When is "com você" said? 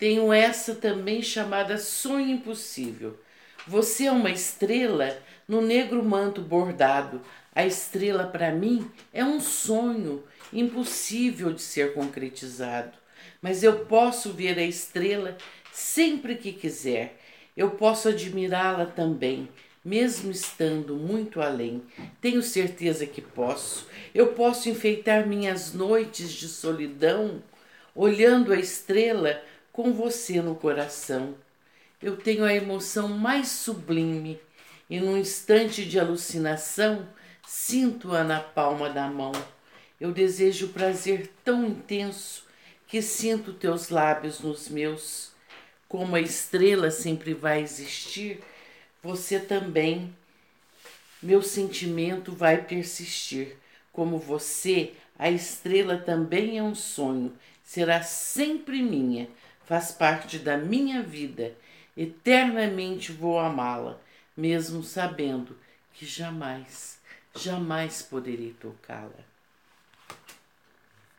29.72-30.40